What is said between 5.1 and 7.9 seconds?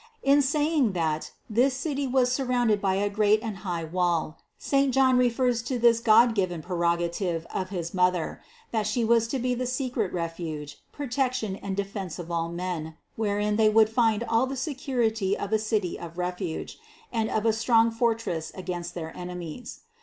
refers to this godgiven prerogative of